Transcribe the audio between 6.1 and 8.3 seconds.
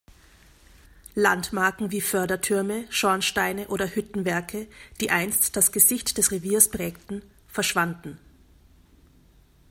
des Reviers prägten, verschwanden.